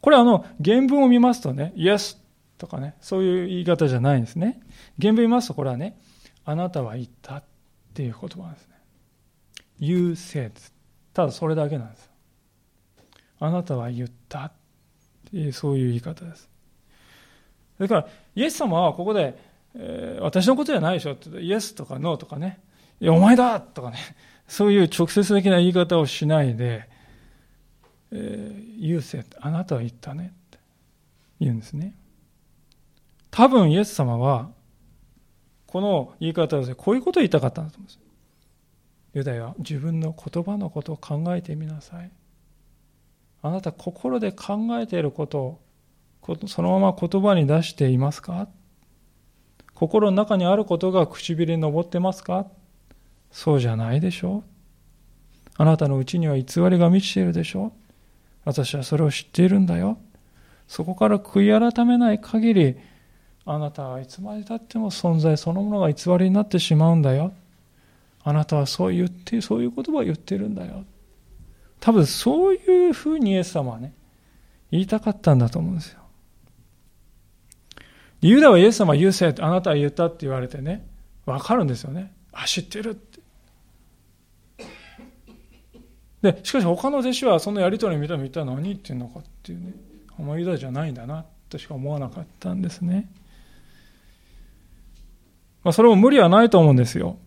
[0.00, 2.22] これあの原文を見ますとね、イエス
[2.58, 4.60] とかね、そういう言い方じゃないんですね。
[5.00, 5.98] 原文見ますとこれはね、
[6.44, 7.44] あなたは言ったっ
[7.94, 8.74] ていう言葉なんですね。
[9.78, 10.52] You said
[11.14, 12.10] ただそれだけなんです。
[13.38, 14.52] あなたは言ったっ
[15.30, 16.50] ていうそういう言い方です。
[17.78, 19.38] だから、イエス様はここで、
[19.74, 22.60] えー、私のことじゃないでしょってイエスとかノーとかね、
[23.00, 23.96] いや、お前だとかね、
[24.50, 26.88] そういう直接的な言い方をしないで、
[28.10, 30.58] えー、言うせ、あなたは言ったねって
[31.38, 31.94] 言うんですね。
[33.30, 34.50] 多分イエス様は、
[35.68, 38.00] この言い方でこういうことを言いたかったんだと思うんです。
[39.14, 42.10] ユダヤ、自分の言葉のことを考えてみなさい。
[43.42, 45.60] あなた心で考えていることを
[46.48, 48.48] そのまま言葉に出していますか？
[49.74, 52.48] 心の中にあることが唇に上ってますか？
[53.30, 54.42] そうじゃないでしょ？
[55.56, 57.66] あなたのうちには偽りが満ちているでしょ？
[57.66, 57.72] う
[58.44, 59.98] 私はそれを知っているんだよ。
[60.66, 62.76] そこから悔い改めない限り
[63.44, 67.32] あなたはいつまでたっても存在そのものが偽りになってしまうんだよ。
[68.22, 70.84] あなたはそう言ってそういう言葉を言っているんだよ。
[71.80, 73.94] 多分そういうふうにイエス様はね
[74.70, 76.00] 言いたかったんだと思うんですよ。
[78.20, 80.86] ユダはイエス様は言うせあなたは言ったって言われてね、
[81.24, 82.12] わかるんですよね。
[82.32, 83.20] あ、知ってるって。
[86.22, 89.72] で、しかし他の弟子はそのやりとりを見たら一体何言ってんのかっていうね、
[90.18, 93.10] お前ユダじゃないんだなとしか思わなかったんですね。
[95.62, 97.18] まあ、それも無理はないと思うんですよ。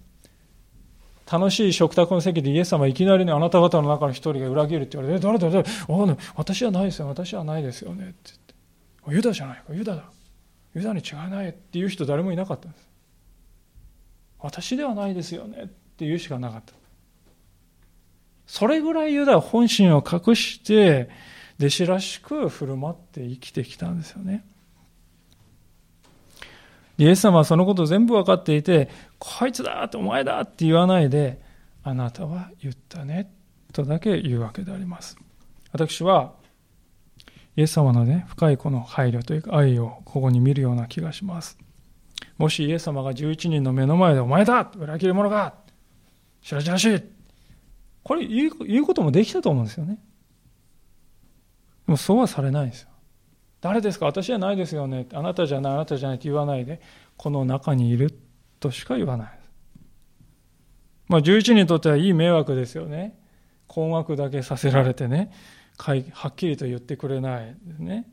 [1.32, 9.16] 楽しい食卓の席でイエス様いきなりね、あなた方の中の一人が裏切るって言われて、え、誰だ誰だあ、ね、私はないですよ、私はないですよねって言って。
[9.16, 10.04] ユダじゃないか、ユダだ。
[10.76, 12.88] ユダに違いないっていう人誰もいなかったんです
[14.39, 16.74] 私ではないですよねっていうしかなかった
[18.46, 21.10] それぐらいユダは本心を隠して
[21.60, 24.44] 弟子らしく振る舞って生きてきたんですよね。
[26.98, 31.41] イエス様はそのことを全部分かっていてこいつだってお前だって言わないで
[31.84, 33.32] あなたは言ったね
[33.72, 35.18] とだけ言うわけであります。
[35.72, 36.34] 私は
[37.56, 41.58] イエス様のね、深いこの配慮というか愛をここに見るような気がします。
[42.38, 45.54] もしイエス様が11人の目の前で、お前だ裏切り者が
[46.41, 47.04] しらしらしい。
[48.04, 49.97] これ言う言うこともできたと思うんですよね。
[51.88, 52.89] でもそうはされないんですよ。
[53.62, 54.06] 誰ですか？
[54.06, 55.08] 私じゃないですよね。
[55.14, 56.82] あなたじゃない、あなたじゃないって言わないで、
[57.16, 58.14] この中にいる
[58.60, 59.39] としか言わない。
[61.08, 63.18] まあ11人にとってはいい迷惑ですよね。
[63.68, 65.32] 困惑だけさせられてね。
[65.78, 65.95] は
[66.28, 68.10] っきりと言ってくれないですね。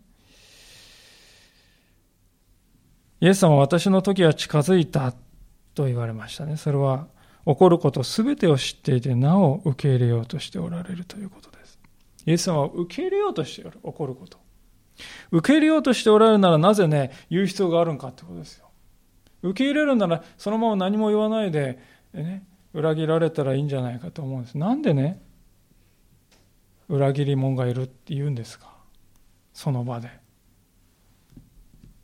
[3.21, 5.13] イエス様は私の時は近づいた
[5.75, 6.57] と言われましたね。
[6.57, 7.09] それは
[7.47, 11.79] 起こることすべてを知っていて、なお受け入れようとしておられるということです。
[12.27, 14.39] イエス様は受け入れようとしておる、起こること。
[15.31, 18.69] 受け入れようとしておられるならなぜね、言う必要があるんかってことですよ。
[19.43, 21.79] 受け入れるならそのまま何も言わないで、
[22.13, 24.59] ね、裏切られたらいいんじゃないかと思うんです。
[24.59, 25.23] なんでね、
[26.89, 28.69] 裏切り者がいるって言うんですか？
[29.55, 30.11] その場で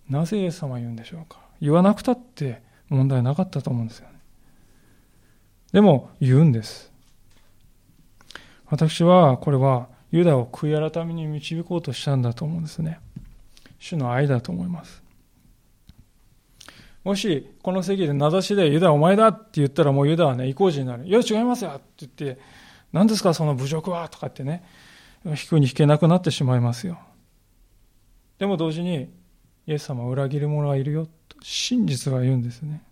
[0.08, 1.40] なぜイエス様は言うんでしょうか？
[1.60, 4.15] 言わなくたって問題なかったと思うんですよね
[5.72, 6.92] でも言うんです。
[8.66, 13.00] 私はこれはユダを悔い改めに導こうとしたんだと思うんですね。
[13.78, 15.02] 主の愛だと思います。
[17.04, 21.06] もしこの席で名指しでユダお前だって言ったらもうユダはね意固地になる。
[21.06, 22.40] いや違いますよって言って
[22.92, 24.64] 何ですかその侮辱はとかってね、
[25.24, 26.98] 引くに引けなくなってしまいますよ。
[28.38, 29.10] でも同時に、
[29.66, 32.82] イエス様は裏切る者がいるよと真実は言うんですね。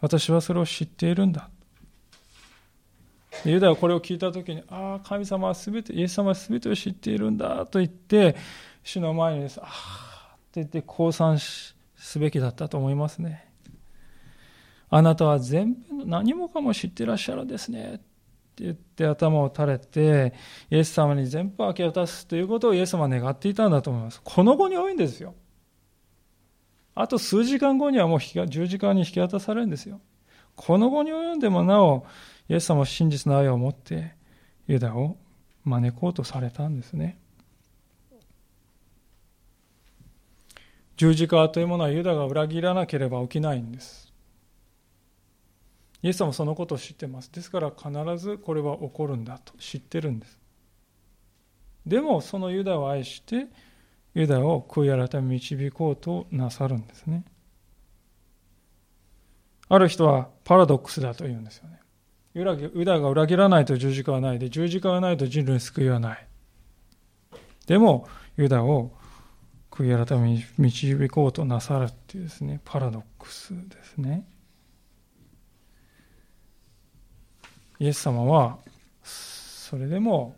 [0.00, 1.50] 私はそれを知っているんだ。
[3.44, 8.36] ユダはこれを聞いたときに、ああ、神様はすべて、イエス様はすべてを知っているんだと言って、
[8.82, 11.74] 主の前にです、ああ、って言って降参す
[12.18, 13.48] べきだったと思いますね。
[14.90, 17.94] あなたは全部何もかも知ってらっしゃるんですね。
[17.94, 18.04] って
[18.64, 20.34] 言って頭を垂れて、
[20.70, 24.20] イエス様に全部明け渡すということをイエス様は願っていたんだと思います。
[24.22, 25.34] この後に多いんですよ。
[26.94, 30.00] あと数時間後にはもう十字架に引き渡されるんですよ。
[30.56, 32.04] この後に及んでもなお、
[32.48, 34.14] イエス様は真実の愛を持って、
[34.66, 35.16] ユダを
[35.64, 37.18] 招こうとされたんですね。
[40.96, 44.12] 十字架というものはユダが裏切らなければ起きないんです。
[46.02, 47.30] イエス様もそのことを知ってます。
[47.32, 50.38] ですから必ずこれは起こるんだと知ってるんです。
[51.86, 53.46] でもそのユダを愛して
[54.14, 57.24] ユダを悔い改め導こうとなさるんですね。
[59.68, 61.80] ある人はパラドックスだと言うんですよね。
[62.34, 62.44] ユ
[62.84, 66.26] ダが裏切らないと十字架はないで、十字架がないと人類に救いはない。
[67.66, 68.92] でも、ユダを
[69.70, 74.26] 悔い改め導こうとなさるっていうですね、パラドックスですね。
[77.78, 78.58] イエス様は、
[79.02, 80.36] それでも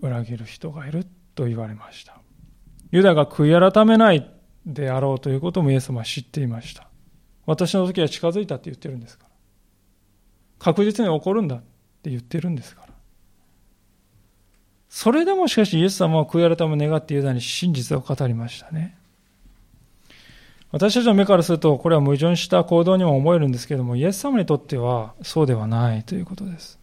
[0.00, 2.20] 裏切る人がいると言われました。
[2.90, 4.30] ユダが悔い改めない
[4.66, 6.88] であろうということもイエス様は知っていました。
[7.46, 9.30] 私の時は近づいたって言ってるんですから。
[10.58, 11.58] 確実に起こるんだっ
[12.02, 12.88] て言ってるんですから。
[14.88, 18.96] それでもしかしイエス様は悔い改め願ってユダに真実を語りましたね。
[20.70, 26.78] 私たちの目からするとこれは矛盾した行動にも思えるんですけどもイエス様にとってはそうではないということです。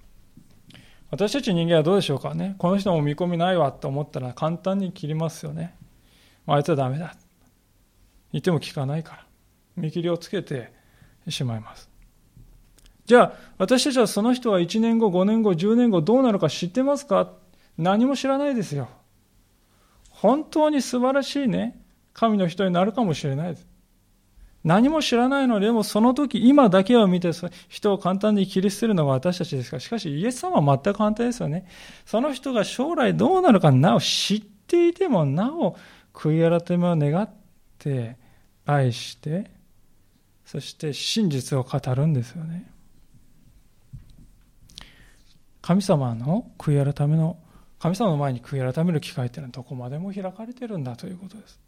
[1.11, 5.75] 私たち人間はどうでしょうかねこの人も見込みないわと思ったら簡単に切りますよね。
[6.47, 7.15] あいつはダメだ。
[8.31, 9.25] 言っても聞かないから。
[9.77, 10.71] 見切りをつけて
[11.27, 11.89] しまいます。
[13.05, 17.33] じゃあ、私たちはその人は1年後、5年後、10年後どうなるか知ってますか？
[17.77, 18.89] 何も知らないですよ。
[20.09, 21.79] 本当に素晴らしいね、
[22.13, 23.67] 神の人になるかもしれないです。
[24.63, 27.31] 何も知らないので、もその時、今だけを見て
[27.67, 29.77] 人を簡単に切り捨てるのが私たちですか？
[29.77, 31.67] ら、しかしイエス様は全く反対ですよね。
[32.05, 35.75] その人が将来どうなるかなお知っていても、なお
[36.15, 37.29] 悔い改めを願っ
[37.77, 38.17] て、
[38.65, 39.51] 愛して、
[40.45, 42.71] そして真実を語るんですよね。
[45.61, 47.37] 神様の悔い改めの、
[47.79, 51.59] 神様の前に悔い改める機会っていうのはどこまでも開かれてるんだということです。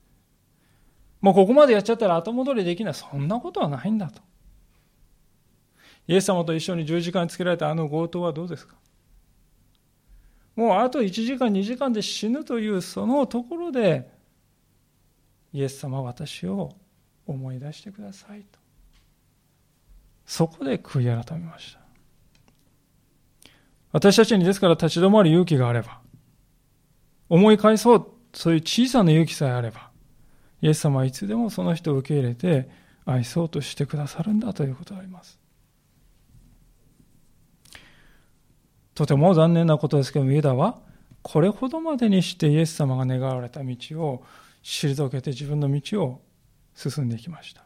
[1.20, 2.94] もうここまでやっちゃったら後戻りできない。
[2.94, 4.22] そんなことはないんだと。
[6.08, 8.76] イエス様と一緒に十字架につけられたあの強盗はどうですか？
[10.56, 14.10] もうあと1時間2時間で死ぬというそのところで
[15.54, 16.74] イエス様は私を
[17.26, 18.60] 思い出してくださいと
[20.26, 21.88] そこで悔い改めました
[23.92, 26.00] 私たちにですから立ち止まる勇気があれば、
[27.30, 29.90] 思い返そう、そういう小さな勇気さえあれば、
[30.62, 32.70] イエス様はいつでもその人を受け入れて
[33.06, 35.40] 愛そうとしてくださるんだということがあります。
[38.94, 40.80] とても残念なことですけども、ユダは
[41.22, 44.24] これほどまでにしてイエス様が願われた道を
[44.68, 46.22] 退けて自分の道を
[46.76, 47.64] 進んでいきました。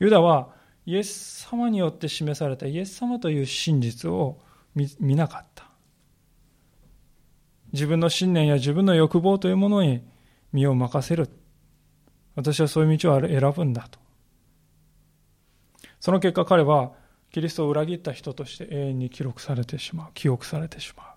[0.00, 0.48] ユダは
[0.86, 4.40] イエス様によって示されたイエス様という真実を
[4.74, 5.68] 見なかった。
[7.72, 10.02] 自分の信念や自分の欲望というものに
[10.52, 11.28] 身を任せる。
[12.34, 13.98] 私はそういう道を選ぶんだと。
[16.00, 16.92] その結果彼は
[17.30, 20.10] キリストを裏切った人として永遠に記録されてしまう。
[20.14, 21.13] 記憶されてしまう。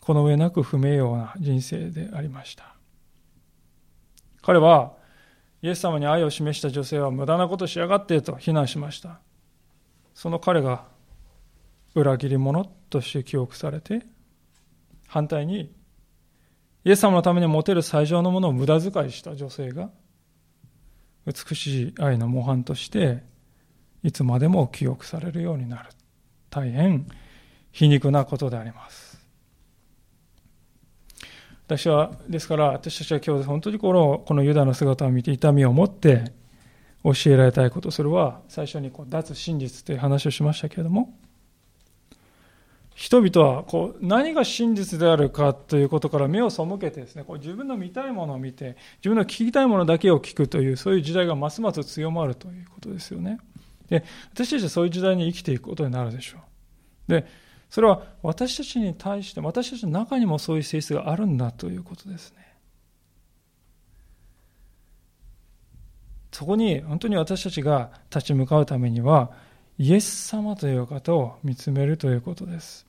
[0.00, 2.74] この上なく不名誉な人生でありました。
[4.42, 4.92] 彼は
[5.62, 9.20] イエス様に愛を示した女性は無駄なことしやがってと非難しました。
[10.14, 10.84] その彼が
[11.94, 14.06] 裏切り者として記憶されて、
[15.06, 15.72] 反対に
[16.84, 19.90] イエス様のために持てる最上のものを無駄遣いした女性が
[21.26, 23.22] 美しい愛の模範として
[24.02, 25.90] いつまでも記憶されるようになる。
[26.48, 27.06] 大変
[27.70, 29.09] 皮肉なことであります。
[31.70, 36.32] 私は、ですから、私たちは今日本当にこのこのユダの姿を見て痛みを持って
[37.04, 41.14] 教えられたいこと、それは最初にこう脱真実という話をしましたけれども、
[42.96, 53.38] 人々はこう何が真実であるかということから目を背けてですね、こう自分の見たいものを見て、自分の聞きたいものだけを聞くという、そういう時代がますます強まるということですよね。
[53.88, 54.02] で、
[54.32, 56.38] 私たちはそういう時代に生きていくことになるでしょ
[57.08, 57.12] う。
[57.12, 57.26] で、
[57.70, 62.38] それは私たちに対して、私たちの中にもそういう性質があるんだということですね。
[66.32, 69.30] そこに本当に私たちが立ち向かうためには、
[69.78, 72.86] イエス様という方を見つめるということです。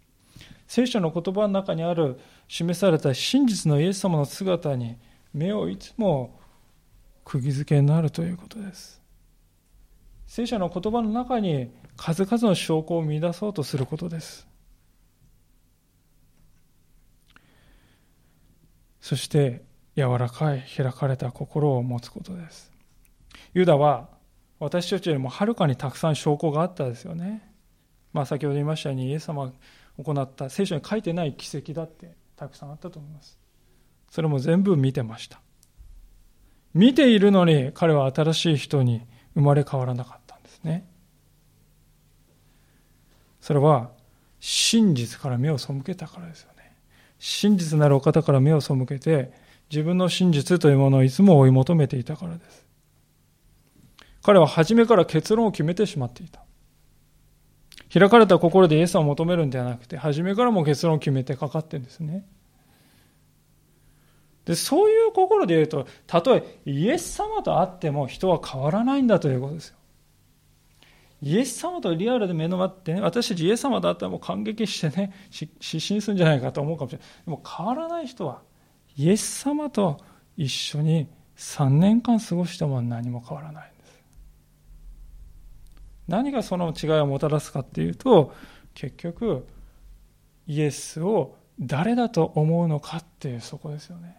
[0.68, 4.98] 聖書の言葉の中にある示された真実のイエス様の姿に
[5.34, 6.40] 目をいつも
[7.24, 9.00] 釘付けになるということです。
[10.26, 14.51] 聖書の言葉の中に数々の証拠を見出そうとすることです。
[19.02, 19.64] そして
[19.96, 22.72] 柔らかい開かれた心を持つことです。
[23.54, 24.10] ユダは
[24.60, 27.52] 私たちよりもはるかにたくさん証拠があったですよね。
[28.14, 29.54] まあ先ほど言いましたようにイエス様が
[29.98, 33.38] 行った聖書に書いてない奇跡だってたくさんあったと思います。
[34.10, 35.42] それも全部見てました。
[36.74, 39.02] 見ているのに彼は新しい人に
[39.34, 40.88] 生まれ変わらなかったんですね。
[43.42, 43.90] それは
[44.40, 46.51] 真実から目を背けたからですよ。
[47.24, 49.32] 真実なるお方から目を背けて、
[49.70, 52.66] 自分の真実というものをいつも追い求めていたからです。
[54.24, 56.42] 彼は初めから結論を決めてしまっていた。
[57.94, 62.26] 開かれた心でイエスを求めるんではなくて、初めからも結論を決めてかかってるんですね。
[64.46, 69.78] で、そういう心で言うと、たとえイエス様と会っても人は変わらないんだということですよ。
[71.22, 77.08] イエス様とリアルで目の前ってね、私たちイエス様だったらもう感激してね、 失神するんじゃないかと思うかもしれない。
[77.26, 78.42] でも変わらない人は、
[78.98, 80.00] イエス様と
[80.36, 81.08] 一緒に
[81.38, 84.04] 3年間過ごしても何も変わらないんです。
[86.08, 88.34] 何がその違いをもたらすかっていうと、
[88.74, 89.48] 結局、
[90.48, 94.18] イエスを誰だと思うのかっていうそこですよね。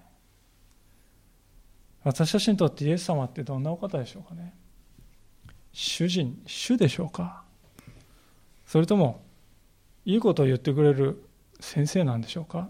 [2.05, 4.55] 私たちにとってイエス様ってどんなお方でしょうかね
[5.73, 7.43] 主人主でしょうか？
[8.67, 9.23] それとも
[10.05, 11.25] いいことを言ってくれる
[11.61, 12.69] 先生なんでしょうか？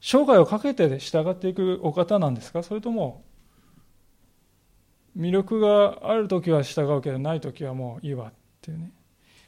[0.00, 2.62] 生涯をかけて従っていくお方なんですか？
[2.62, 3.24] それとも
[5.16, 8.92] 魅力がある時は従うけどない時はもういいわっていうね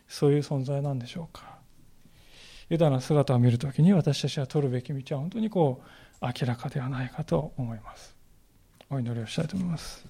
[0.08, 1.58] そういう存在なんでしょうか？
[2.68, 5.82] ユダの姿を見るときに私たちは取るべき道は本当にこ
[6.20, 8.19] う明らかではないかと思います。
[8.90, 10.04] お祈りをしたいと思います。